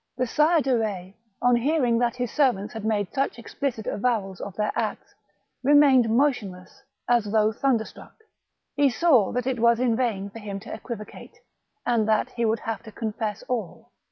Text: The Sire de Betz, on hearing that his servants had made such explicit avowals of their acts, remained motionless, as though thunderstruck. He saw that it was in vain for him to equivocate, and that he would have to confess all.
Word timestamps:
The 0.17 0.25
Sire 0.25 0.61
de 0.61 0.79
Betz, 0.79 1.13
on 1.43 1.55
hearing 1.57 1.99
that 1.99 2.15
his 2.15 2.31
servants 2.31 2.73
had 2.73 2.83
made 2.83 3.13
such 3.13 3.37
explicit 3.37 3.85
avowals 3.85 4.41
of 4.41 4.55
their 4.55 4.71
acts, 4.75 5.13
remained 5.63 6.09
motionless, 6.09 6.81
as 7.07 7.25
though 7.25 7.51
thunderstruck. 7.51 8.15
He 8.75 8.89
saw 8.89 9.31
that 9.31 9.45
it 9.45 9.59
was 9.59 9.79
in 9.79 9.95
vain 9.95 10.31
for 10.31 10.39
him 10.39 10.59
to 10.61 10.73
equivocate, 10.73 11.37
and 11.85 12.07
that 12.07 12.31
he 12.31 12.45
would 12.45 12.61
have 12.61 12.81
to 12.81 12.91
confess 12.91 13.43
all. 13.43 13.91